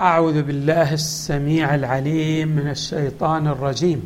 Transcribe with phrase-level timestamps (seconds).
[0.00, 4.02] أعوذ بالله السميع العليم من الشيطان الرجيم.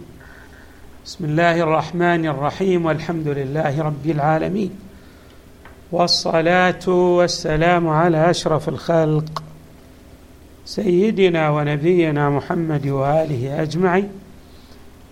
[1.04, 4.70] بسم الله الرحمن الرحيم والحمد لله رب العالمين
[5.92, 9.42] والصلاة والسلام على أشرف الخلق
[10.64, 14.08] سيدنا ونبينا محمد وآله أجمعين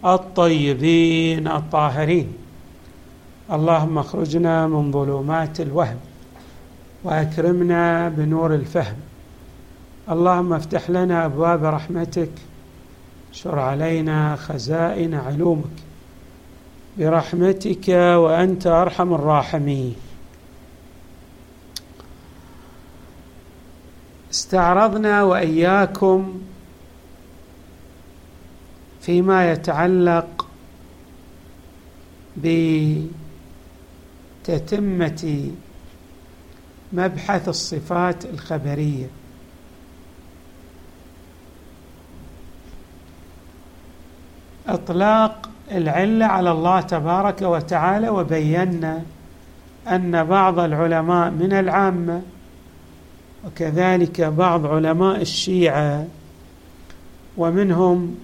[0.04, 2.32] الطيبين الطاهرين.
[3.52, 5.98] اللهم اخرجنا من ظلمات الوهم
[7.04, 8.96] وأكرمنا بنور الفهم
[10.10, 12.30] اللهم افتح لنا أبواب رحمتك
[13.32, 15.64] شر علينا خزائن علومك.
[16.98, 19.94] برحمتك وأنت أرحم الراحمين.
[24.30, 26.40] استعرضنا وإياكم
[29.00, 30.46] فيما يتعلق
[34.44, 35.50] بتتمة
[36.92, 39.06] مبحث الصفات الخبرية.
[44.74, 49.02] إطلاق العلة على الله تبارك وتعالى وبينا
[49.88, 52.22] أن بعض العلماء من العامة
[53.46, 56.06] وكذلك بعض علماء الشيعة
[57.36, 58.16] ومنهم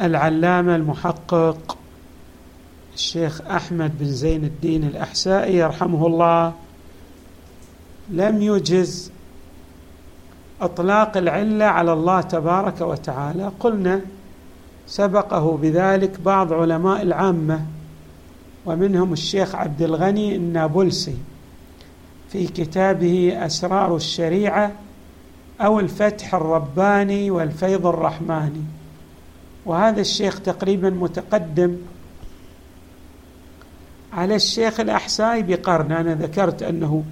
[0.00, 1.78] العلامة المحقق
[2.94, 6.52] الشيخ أحمد بن زين الدين الأحسائي يرحمه الله
[8.10, 9.10] لم يجز
[10.64, 13.52] أطلاق العلة على الله تبارك وتعالى.
[13.60, 14.00] قلنا
[14.86, 17.66] سبقه بذلك بعض علماء العامة
[18.66, 21.16] ومنهم الشيخ عبد الغني النابلسي
[22.32, 24.72] في كتابه أسرار الشريعة
[25.60, 28.62] أو الفتح الرباني والفيض الرحماني.
[29.66, 31.76] وهذا الشيخ تقريبا متقدم
[34.12, 35.92] على الشيخ الاحسائي بقرن.
[35.92, 37.04] أنا ذكرت أنه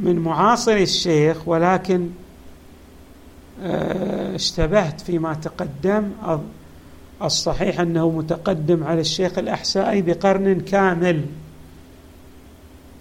[0.00, 2.10] من معاصر الشيخ ولكن
[3.62, 6.10] آه، اشتبهت فيما تقدم.
[7.22, 11.24] الصحيح أنه متقدم على الشيخ الأحسائي بقرن كامل.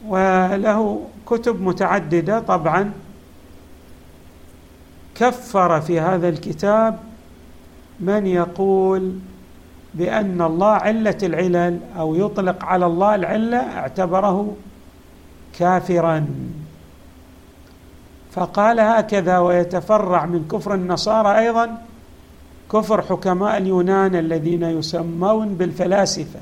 [0.07, 2.91] وله كتب متعددة طبعا.
[5.15, 6.99] كفر في هذا الكتاب
[7.99, 9.13] من يقول
[9.93, 14.55] بأن الله علة العلل أو يطلق على الله العلة اعتبره
[15.59, 16.27] كافرا.
[18.31, 21.77] فقال هكذا ويتفرع من كفر النصارى أيضا
[22.71, 26.39] كفر حكماء اليونان الذين يسمون بالفلاسفة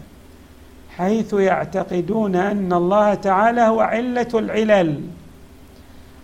[0.98, 5.02] حيث يعتقدون أن الله تعالى هو علة العلل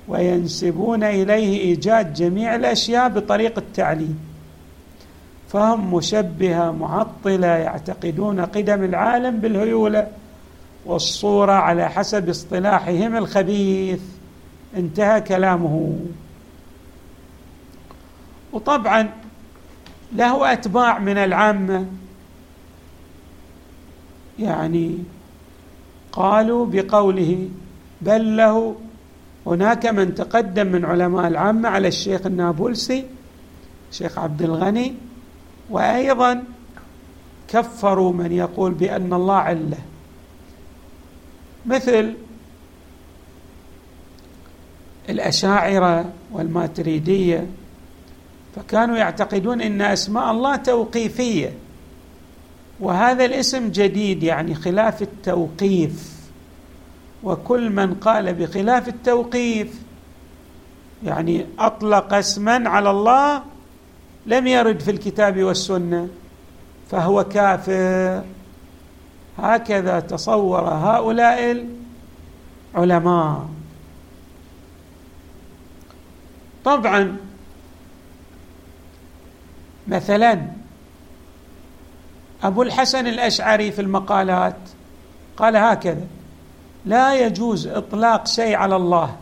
[0.08, 4.20] وينسبون إليه إيجاد جميع الأشياء بطريق التعليم.
[5.50, 10.08] فهم مشبهة معطلة يعتقدون قدم العالم بالهيولة
[10.86, 14.02] والصورة على حسب اصطلاحهم الخبيث.
[14.76, 16.00] انتهى كلامه.
[18.54, 19.10] وطبعا
[20.14, 21.86] له أتباع من العامة.
[24.40, 24.98] يعني
[26.12, 27.50] قالوا بقوله
[28.02, 28.76] بل له
[29.46, 33.06] هناك من تقدم من علماء العامة على الشيخ النابلسي
[33.92, 34.94] الشيخ عبد الغني
[35.70, 36.44] وأيضا
[37.48, 39.78] كفروا من يقول بأن الله عله.
[41.66, 42.14] مثل
[45.10, 47.48] الأشاعرة والماتريدية
[48.56, 51.54] فكانوا يعتقدون إن أسماء الله توقيفية
[52.80, 56.16] وهذا الاسم جديد يعني خلاف التوقيف.
[57.24, 59.82] وكل من قال بخلاف التوقيف
[61.04, 63.42] يعني أطلق اسما على الله
[64.26, 66.08] لم يرد في الكتاب والسنة
[66.92, 68.24] فهو كافر.
[69.38, 71.68] هكذا تصور هؤلاء
[72.76, 73.46] العلماء.
[76.66, 77.18] طبعا.
[79.88, 80.48] مثلا
[82.44, 84.56] أبو الحسن الأشعري في المقالات
[85.38, 86.08] قال هكذا
[86.86, 89.16] لا يجوز إطلاق شيء على الله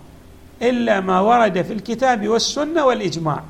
[0.62, 3.44] إلا ما ورد في الكتاب والسنة والإجماع.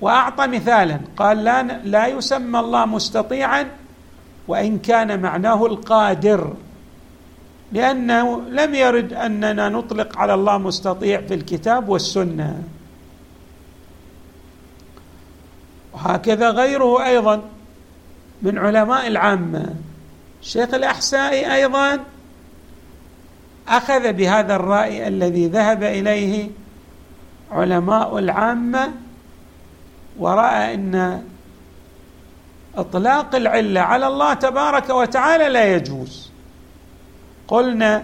[0.00, 3.70] وأعطى مثالا قال لا لا يسمى الله مستطيعا
[4.48, 6.54] وإن كان معناه القادر.
[7.72, 12.62] لأنه لم يرد أننا نطلق على الله مستطيع في الكتاب والسنة.
[15.92, 17.42] وهكذا غيره أيضا
[18.42, 19.74] من علماء العامة.
[20.42, 22.00] الشيخ الأحسائي أيضا
[23.68, 26.50] أخذ بهذا الرأي الذي ذهب إليه
[27.50, 28.92] علماء العامة
[30.18, 31.22] ورأى أن
[32.76, 36.31] إطلاق العلة على الله تبارك وتعالى لا يجوز.
[37.52, 38.02] قلنا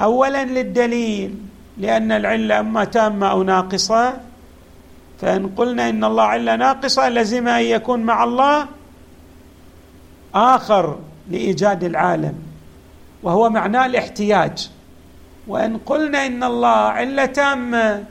[0.00, 1.34] اولا للدليل
[1.78, 4.20] لأن العلة أما تامة أو ناقصة
[5.20, 8.66] فإن قلنا إن الله علة ناقصة لزم أن يكون مع الله
[10.34, 10.98] آخر
[11.30, 12.34] لإيجاد العالم
[13.22, 14.70] وهو معناه الاحتياج.
[15.46, 18.04] وإن قلنا إن الله علة تامة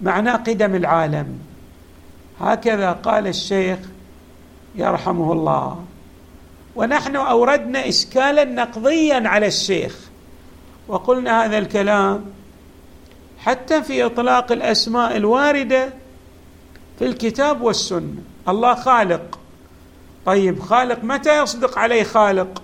[0.00, 1.38] معناه قدم العالم.
[2.40, 3.78] هكذا قال الشيخ
[4.74, 5.84] يرحمه الله.
[6.76, 9.96] ونحن أوردنا اشكالا نقضيا على الشيخ.
[10.88, 12.24] وقلنا هذا الكلام
[13.38, 15.88] حتى في إطلاق الأسماء الواردة
[16.98, 18.22] في الكتاب والسنة.
[18.48, 19.38] الله خالق.
[20.26, 22.62] طيب خالق متى يصدق عليه خالق؟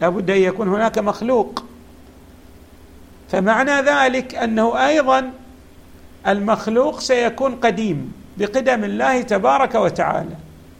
[0.00, 1.64] لابد أن يكون هناك مخلوق.
[3.30, 5.30] فمعنى ذلك أنه أيضا
[6.26, 10.36] المخلوق سيكون قديم بقدم الله تبارك وتعالى.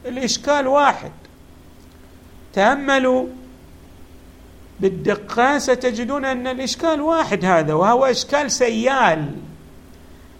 [0.06, 1.12] الإشكال واحد.
[2.54, 3.26] تأملوا
[4.80, 9.30] بالدقه ستجدون أن الإشكال واحد هذا وهو إشكال سيال.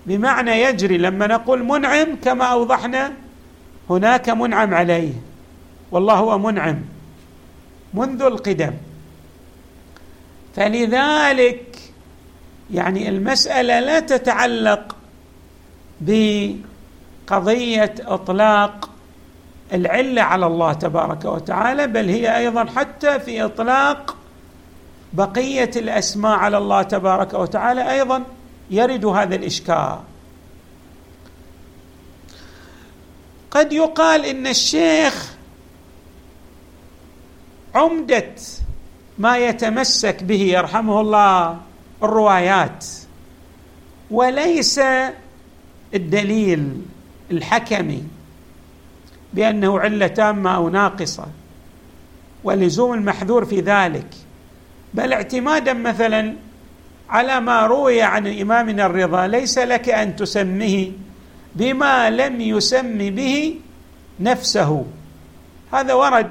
[0.06, 3.12] بمعنى يجري لما نقول منعم كما أوضحنا
[3.90, 5.12] هناك منعم عليه.
[5.90, 6.82] والله هو منعم
[7.94, 8.72] منذ القدم.
[10.56, 11.78] فلذلك
[12.70, 14.96] يعني المسألة لا تتعلق
[16.00, 18.83] بقضية إطلاق
[19.75, 24.17] العلة على الله تبارك وتعالى بل هي أيضا حتى في إطلاق
[25.12, 28.25] بقية الأسماء على الله تبارك وتعالى أيضا
[28.71, 29.99] يرد هذا الإشكال.
[33.50, 35.35] قد يقال إن الشيخ
[37.75, 38.35] عمدة
[39.19, 41.61] ما يتمسك به يرحمه الله
[42.03, 42.87] الروايات
[44.11, 44.81] وليس
[45.94, 46.82] الدليل
[47.31, 48.13] الحكمي.
[49.34, 51.26] بأنه علة تامة أو ناقصة.
[52.44, 54.06] ولزوم المحذور في ذلك.
[54.94, 56.34] بل اعتمادا مثلا
[57.10, 60.92] على ما روي عن امامنا الرضا ليس لك أن تسميه
[61.54, 63.54] بما لم يسم به
[64.20, 64.86] نفسه.
[65.72, 66.31] هذا ورد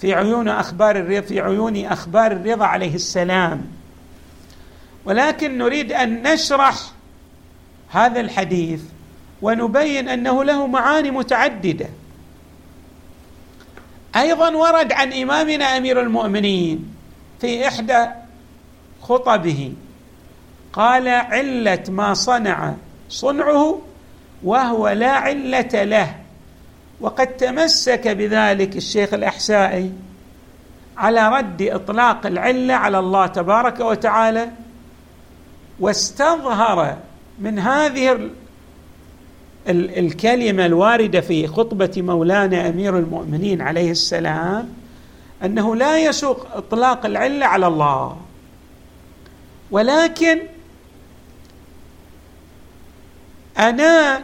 [0.00, 3.66] في عيون أخبار الرضا في عيون أخبار الرضا عليه السلام.
[5.04, 6.76] ولكن نريد أن نشرح
[7.90, 8.80] هذا الحديث
[9.42, 11.86] ونبين أنه له معاني متعددة.
[14.16, 16.94] أيضا ورد عن إمامنا أمير المؤمنين
[17.40, 18.06] في إحدى
[19.02, 19.72] خطبه
[20.72, 22.74] قال علة ما صنع
[23.08, 23.80] صنعه
[24.44, 26.14] وهو لا علة له
[27.00, 29.92] وقد تمسك بذلك الشيخ الأحسائي
[30.96, 34.48] على رد إطلاق العلة على الله تبارك وتعالى
[35.80, 36.96] واستظهر
[37.38, 38.30] من هذه
[39.68, 44.68] الكلمة الواردة في خطبة مولانا أمير المؤمنين عليه السلام
[45.44, 48.16] أنه لا يسوق إطلاق العلة على الله
[49.70, 50.38] ولكن
[53.58, 54.16] أنا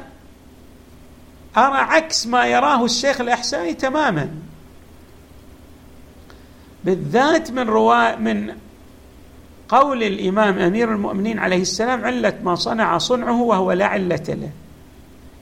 [1.57, 4.31] أرى عكس ما يراه الشيخ الاحسائي تماما.
[6.85, 8.55] بالذات من رواء من
[9.69, 14.51] قول الإمام أمير المؤمنين عليه السلام علة ما صنع صنعه وهو لا علة له.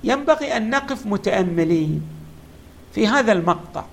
[0.05, 2.03] ينبغي أن نقف متأملين
[2.95, 3.85] في هذا المقطع.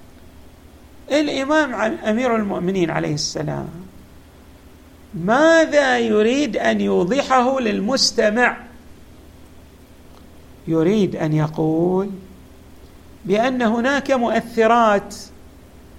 [1.11, 1.73] الإمام
[2.05, 3.67] أمير المؤمنين عليه السلام
[5.13, 8.57] ماذا يريد أن يوضحه للمستمع؟
[10.67, 12.09] يريد أن يقول
[13.25, 15.15] بأن هناك مؤثرات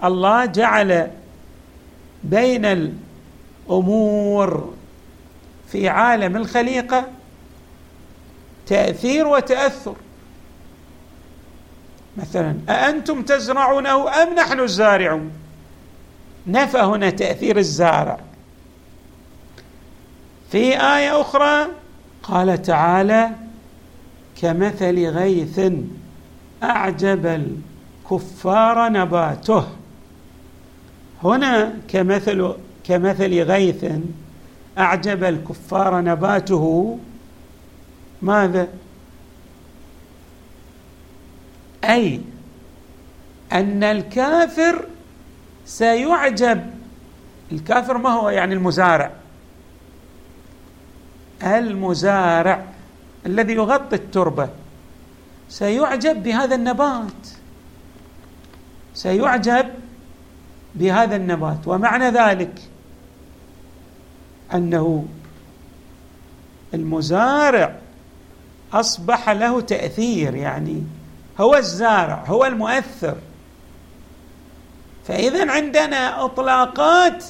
[0.04, 1.10] الله جعل
[2.24, 2.92] بين
[3.68, 4.74] الأمور
[5.68, 7.06] في عالم الخليقة
[8.68, 9.94] تأثير وتأثر.
[12.16, 15.30] مثلا أأنتم تزرعونه أم نحن الزارعون؟
[16.46, 18.18] نفى هنا تأثير الزارع.
[20.50, 21.66] في آية أخرى
[22.22, 23.30] قال تعالى
[24.42, 25.60] كمثل غيث
[26.62, 29.66] أعجب الكفار نباته.
[31.24, 32.52] هنا كمثل
[32.84, 33.84] كمثل غيث
[34.78, 36.98] أعجب الكفار نباته
[38.22, 38.68] ماذا؟
[41.84, 42.20] أي
[43.52, 44.84] أن الكافر
[45.66, 46.70] سيعجب.
[47.52, 49.12] الكافر ما هو يعني المزارع؟
[51.42, 52.64] المزارع
[53.26, 54.48] الذي يغطي التربة
[55.48, 57.28] سيعجب بهذا النبات.
[58.94, 59.66] سيعجب
[60.74, 61.68] بهذا النبات.
[61.68, 62.62] ومعنى ذلك
[64.54, 65.06] أنه
[66.74, 67.76] المزارع
[68.72, 70.82] أصبح له تأثير يعني
[71.40, 73.16] هو الزارع هو المؤثر.
[75.06, 77.24] فاذا عندنا إطلاقات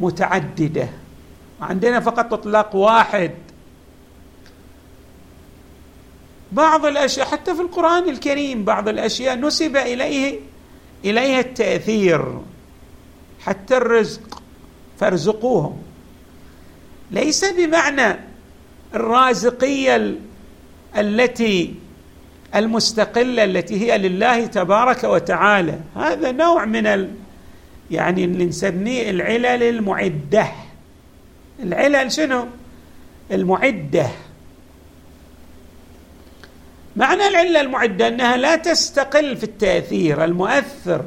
[0.00, 0.88] متعددة.
[1.60, 3.30] عندنا فقط إطلاق واحد.
[6.52, 10.40] بعض الأشياء حتى في القرآن الكريم بعض الأشياء نسب إليه
[11.04, 12.40] إليها التأثير
[13.40, 14.42] حتى الرزق
[14.98, 15.82] فارزقوهم.
[17.10, 18.33] ليس بمعنى
[18.94, 20.14] الرازقية
[20.98, 21.74] التي
[22.54, 25.78] المستقلة التي هي لله تبارك وتعالى.
[25.96, 27.10] هذا نوع من ال
[27.90, 30.46] يعني اللي نسميه العلل المعدة.
[31.62, 32.46] العلل شنو؟
[33.32, 34.06] المعدة.
[36.96, 40.24] معنى العلة المعدة أنها لا تستقل في التأثير.
[40.24, 41.04] المؤثر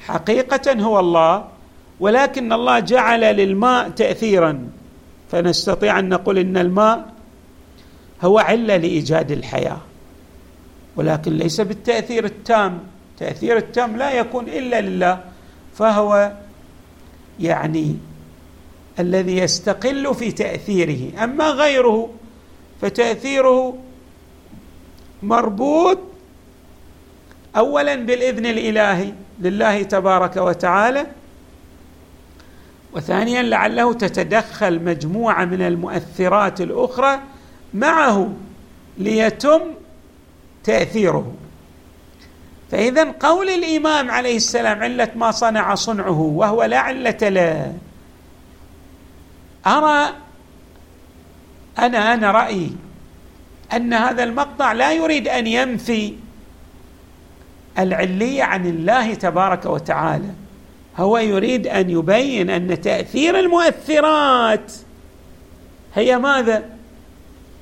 [0.00, 1.48] حقيقة هو الله
[2.00, 4.68] ولكن الله جعل للماء تاثيرا.
[5.30, 7.12] فنستطيع أن نقول إن الماء
[8.22, 9.80] هو علة لإيجاد الحياة
[10.96, 12.78] ولكن ليس بالتأثير التام.
[13.14, 15.24] التاثير التام لا يكون إلا لله
[15.74, 16.32] فهو
[17.40, 17.96] يعني
[18.98, 21.24] الذي يستقل في تأثيره.
[21.24, 22.10] أما غيره
[22.80, 23.78] فتأثيره
[25.22, 25.98] مربوط
[27.56, 31.06] اولا بالإذن الإلهي لله تبارك وتعالى
[32.92, 37.20] وثانيا لعله تتدخل مجموعة من المؤثرات الأخرى
[37.74, 38.32] معه
[38.98, 39.60] ليتم
[40.64, 41.32] تأثيره.
[42.70, 47.74] فاذا قول الإمام عليه السلام علة ما صنع صنعه وهو لا علة له.
[49.66, 50.14] أرى
[51.78, 52.76] أنا أنا رأيي
[53.72, 56.14] أن هذا المقطع لا يريد أن ينفي
[57.78, 60.30] العلية عن الله تبارك وتعالى.
[60.96, 64.72] هو يريد أن يبين أن تأثير المؤثرات
[65.94, 66.64] هي ماذا؟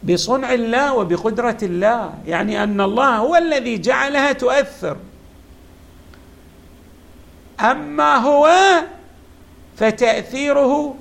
[0.03, 4.97] بصنع الله وبقدرة الله يعني أن الله هو الذي جعلها تؤثر.
[7.61, 8.51] أما هو
[9.77, 10.95] فتأثيره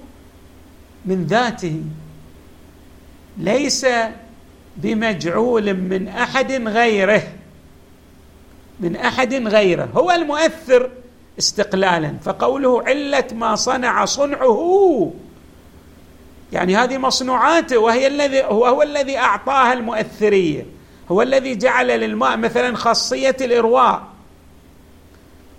[1.05, 1.81] من ذاته
[3.37, 3.85] ليس
[4.77, 7.23] بمجعول من أحد غيره
[8.79, 10.89] من أحد غيره هو المؤثر.
[11.39, 12.13] استقلالا.
[12.23, 15.13] فقوله عله ما صنع صنعه.
[16.51, 20.65] يعني هذه مصنوعاته وهي الذي هو هو الذي أعطاها المؤثرية.
[21.11, 24.03] هو الذي جعل للماء مثلا خاصية الإرواء.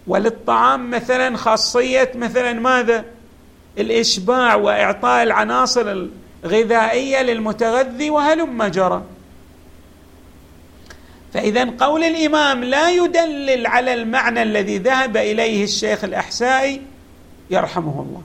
[0.06, 3.04] وللطعام مثلا خاصية مثلا ماذا؟
[3.78, 6.08] الإشباع وإعطاء العناصر
[6.44, 9.02] الغذائية للمتغذي وهلم جرى.
[11.32, 16.82] فإذا قول الإمام لا يدلل على المعنى الذي ذهب إليه الشيخ الأحسائي
[17.50, 18.22] يرحمه الله.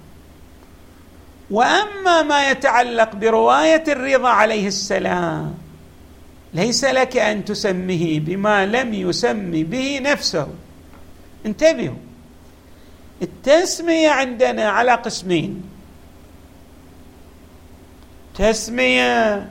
[1.52, 5.54] وأما ما يتعلق برواية الرضا عليه السلام
[6.54, 10.48] ليس لك أن تسميه بما لم يسم به نفسه.
[11.46, 11.96] انتبهوا
[13.22, 15.64] التسمية عندنا على قسمين.
[18.36, 19.48] تسمية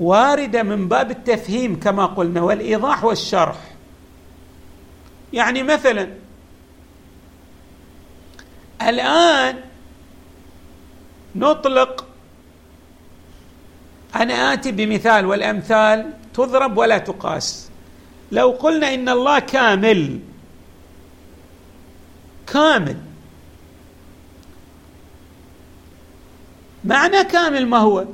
[0.00, 3.56] واردة من باب التفهيم كما قلنا والإيضاح والشرح.
[5.32, 6.10] يعني مثلا
[8.82, 9.60] الآن
[11.36, 12.06] نطلق
[14.16, 17.70] أنا آتي بمثال والأمثال تضرب ولا تقاس.
[18.32, 20.20] لو قلنا إن الله كامل
[22.46, 22.96] كامل.
[26.84, 28.04] معنى كامل ما هو؟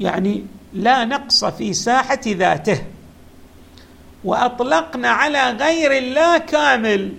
[0.00, 2.84] يعني لا نقص في ساحة ذاته.
[4.24, 7.12] وأطلقنا على غير الله كامل.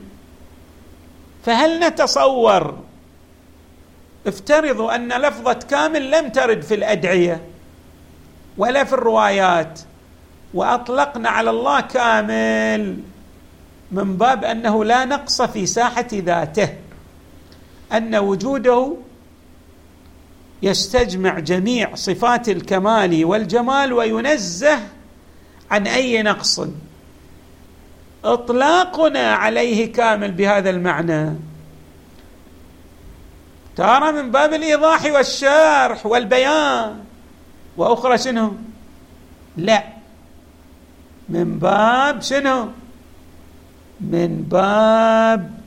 [1.46, 2.78] فهل نتصور؟
[4.28, 7.42] افترضوا أن لفظة كامل لم ترد في الأدعية
[8.58, 9.80] ولا في الروايات.
[10.54, 13.00] وأطلقنا على الله كامل
[13.92, 16.70] من باب أنه لا نقص في ساحة ذاته.
[17.92, 18.98] أن وجوده
[20.64, 24.80] يستجمع جميع صفات الكمال والجمال وينزه
[25.72, 26.62] عن أي نقص.
[28.24, 31.36] إطلاقنا عليه كامل بهذا المعنى.
[33.76, 37.04] ترى من باب الإيضاح والشرح والبيان.
[37.78, 38.54] وأخرى شنو؟
[39.58, 39.84] لا.
[41.30, 42.70] من باب شنو؟
[44.02, 45.65] من باب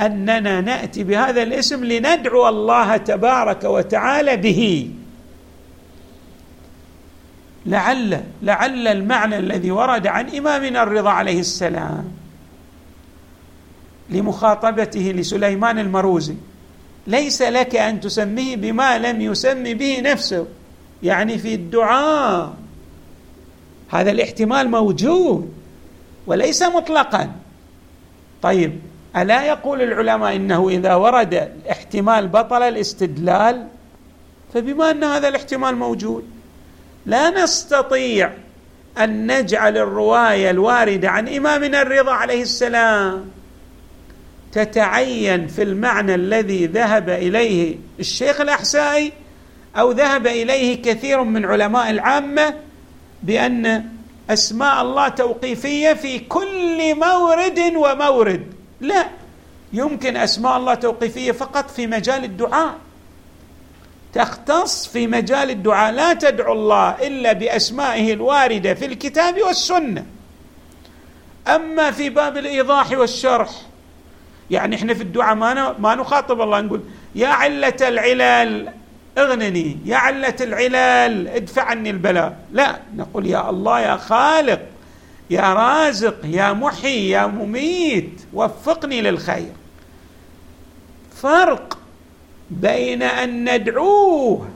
[0.00, 4.90] أننا نأتي بهذا الاسم لندعو الله تبارك وتعالى به.
[7.66, 12.04] لعل لعل المعنى الذي ورد عن إمامنا الرضا عليه السلام
[14.10, 16.34] لمخاطبته لسليمان المروزي.
[17.06, 20.46] ليس لك أن تسميه بما لم يسم به نفسه
[21.02, 22.54] يعني في الدعاء.
[23.88, 25.52] هذا الاحتمال موجود
[26.26, 27.32] وليس مطلقا.
[28.42, 28.78] طيب
[29.16, 33.66] ألا يقول العلماء إنه إذا ورد الاحتمال بطل الاستدلال
[34.54, 36.24] فبما أن هذا الاحتمال موجود
[37.06, 38.32] لا نستطيع
[38.98, 43.30] أن نجعل الرواية الواردة عن إمامنا الرضا عليه السلام
[44.52, 49.12] تتعين في المعنى الذي ذهب إليه الشيخ الأحسائي
[49.76, 52.54] أو ذهب إليه كثير من علماء العامة
[53.22, 53.84] بأن
[54.30, 58.57] أسماء الله توقيفية في كل مورد ومورد.
[58.80, 59.08] لا.
[59.72, 62.74] يمكن أسماء الله توقيفية فقط في مجال الدعاء.
[64.14, 65.92] تختص في مجال الدعاء.
[65.92, 70.06] لا تدعو الله إلا بأسمائه الواردة في الكتاب والسنة.
[71.48, 73.50] أما في باب الإيضاح والشرح
[74.50, 76.80] يعني إحنا في الدعاء ما ما نخاطب الله نقول
[77.14, 78.68] يا علة العلل
[79.18, 79.78] أغنني.
[79.84, 82.36] يا علة العلل ادفع عني البلاء.
[82.52, 84.60] لا نقول يا الله يا خالق.
[85.30, 89.52] يا رازق يا محي يا مميت وفقني للخير.
[91.16, 91.78] فرق
[92.50, 94.48] بين أن ندعوه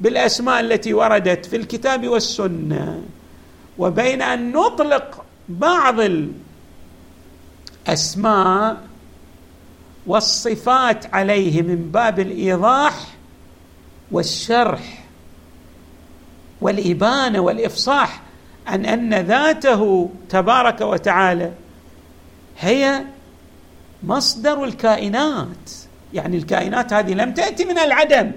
[0.00, 3.02] بالأسماء التي وردت في الكتاب والسنة
[3.78, 6.00] وبين أن نطلق بعض
[7.86, 8.76] الأسماء
[10.06, 13.06] والصفات عليه من باب الإيضاح
[14.12, 15.04] والشرح
[16.60, 18.22] والإبانة والإفصاح.
[18.66, 21.50] عن أن ذاته تبارك وتعالى
[22.58, 23.04] هي
[24.02, 25.70] مصدر الكائنات.
[26.14, 28.32] يعني الكائنات هذه لم تأتي من العدم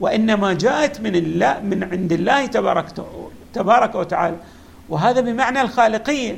[0.00, 2.86] وإنما جاءت من الله من عند الله تبارك
[3.54, 4.36] تبارك وتعالى.
[4.88, 6.36] وهذا بمعنى الخالقية.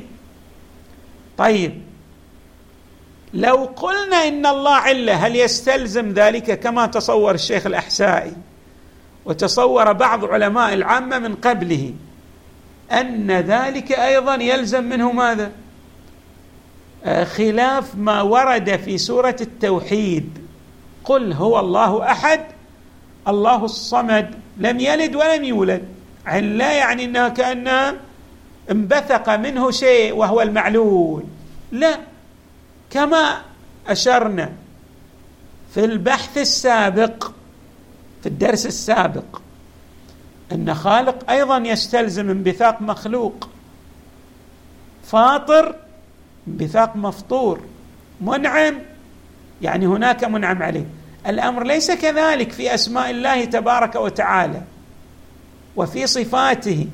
[1.37, 1.81] طيب
[3.33, 8.33] لو قلنا إن الله عله هل يستلزم ذلك؟ كما تصور الشيخ الأحسائي
[9.25, 11.93] وتصور بعض علماء العامة من قبله.
[12.91, 15.51] أن ذلك أيضا يلزم منه ماذا؟
[17.05, 20.37] آه، خلاف ما ورد في سورة التوحيد.
[21.03, 22.41] قل هو الله أحد
[23.27, 25.83] الله الصمد لم يلد ولم يولد.
[26.41, 27.95] لا يعني إنها كانها
[28.71, 31.23] انبثق منه شيء وهو المعلول؟
[31.71, 31.99] لا.
[32.89, 33.41] كما
[33.87, 34.51] أشرنا
[35.73, 37.31] في البحث السابق
[38.21, 39.41] في الدرس السابق
[40.51, 43.49] أن خالق أيضا يستلزم انبثاق مخلوق
[45.07, 45.75] فاطر
[46.47, 47.61] انبثاق مفطور
[48.21, 48.75] منعم
[49.61, 50.85] يعني هناك منعم عليه.
[51.27, 54.61] الأمر ليس كذلك في أسماء الله تبارك وتعالى
[55.75, 56.87] وفي صفاته.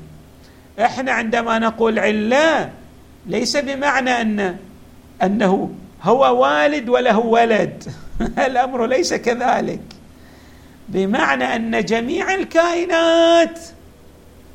[0.80, 2.70] إحنا عندما نقول عله
[3.26, 4.58] ليس بمعنى أن
[5.24, 5.72] أنه
[6.04, 7.84] هو والد وله ولد.
[8.48, 9.82] الأمر ليس كذلك.
[10.94, 13.60] بمعنى أن جميع الكائنات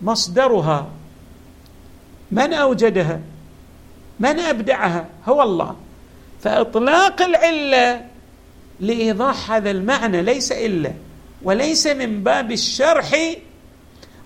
[0.02, 0.86] مصدرها.
[2.30, 3.20] من أوجدها؟
[4.20, 5.76] من أبدعها؟ هو الله.
[6.42, 8.04] فإطلاق العلة
[8.80, 10.92] لإيضاح هذا المعنى ليس إلا
[11.42, 13.36] وليس من باب الشرح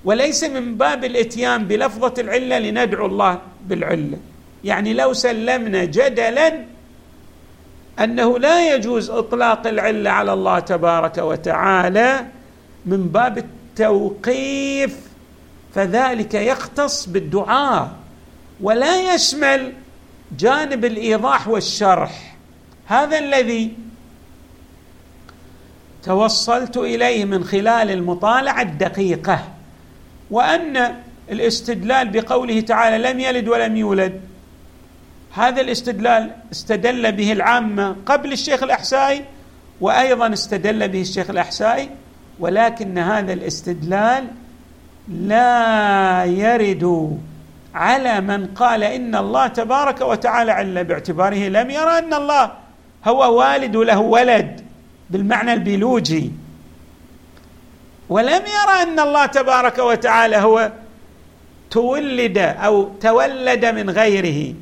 [0.05, 4.19] وليس من باب الإتيان بلفظة العلة لندعو الله بالعلة.
[4.65, 6.65] يعني لو سلمنا جدلا
[8.01, 12.27] أنه لا يجوز إطلاق العلة على الله تبارك وتعالى
[12.87, 14.97] من باب التوقيف
[15.75, 17.91] فذلك يختص بالدعاء
[18.61, 19.73] ولا يشمل
[20.39, 22.37] جانب الإيضاح والشرح.
[22.87, 23.73] هذا الذي
[26.03, 29.49] توصلت إليه من خلال المطالعة الدقيقة
[30.31, 30.95] وأن
[31.31, 34.21] الاستدلال بقوله تعالى لم يلد ولم يولد
[35.33, 39.25] هذا الاستدلال استدل به العامة قبل الشيخ الأحسائي
[39.81, 41.91] وأيضا استدل به الشيخ الأحسائي
[42.41, 44.27] ولكن هذا الاستدلال
[45.09, 47.19] لا يرد
[47.75, 52.53] على من قال إن الله تبارك وتعالى عل باعتباره لم يرى إن الله
[53.05, 54.61] هو والد له ولد
[55.11, 56.33] بالمعنى البيولوجي.
[58.09, 60.73] ولم يرى إن الله تبارك وتعالى هو
[61.71, 64.55] تولد أو تولد من غيره.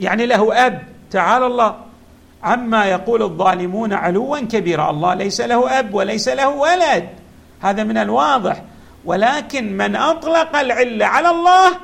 [0.00, 0.82] يعني له أب.
[1.10, 1.76] تعالى الله.
[2.42, 4.90] عما يقول الظالمون علوا كبيرا.
[4.90, 7.08] الله ليس له أب وليس له ولد.
[7.62, 8.62] هذا من الواضح.
[9.04, 11.76] ولكن من أطلق العلة على الله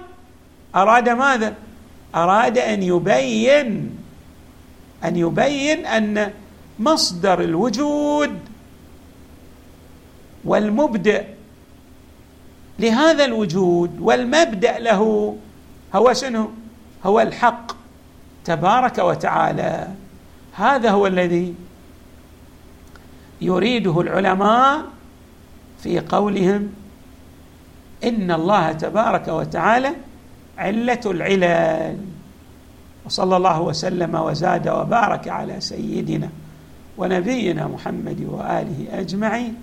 [0.74, 1.54] أراد ماذا؟
[2.14, 3.98] أراد أن يبين.
[5.04, 6.32] أن يبين أن
[6.78, 8.38] مصدر الوجود
[10.44, 11.24] والمبدأ
[12.78, 15.36] لهذا الوجود والمبدأ له
[15.94, 16.50] هو شنو؟
[17.04, 17.71] هو الحق.
[18.44, 19.88] تبارك وتعالى.
[20.52, 21.54] هذا هو الذي
[23.40, 24.84] يريده العلماء
[25.82, 26.72] في قولهم
[28.04, 29.90] إن الله تبارك وتعالى
[30.58, 31.96] علة العلل.
[33.06, 36.28] وصلى الله وسلم وزاد وبارك على سيدنا
[36.98, 39.54] ونبينا محمد وآله أجمعين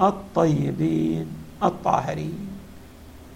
[0.00, 1.26] الطيبين
[1.62, 2.53] الطاهرين.